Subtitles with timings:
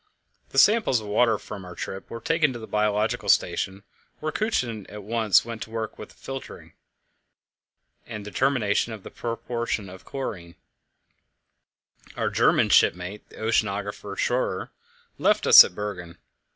[0.49, 3.83] The samples of water from our trip were taken to the biological station,
[4.19, 6.73] where Kutschin at once went to work with the filtering
[8.07, 10.55] (determination of the proportion of chlorine).
[12.17, 14.71] Our German shipmate, the oceanographer Schroer,
[15.19, 16.17] left us at Bergen.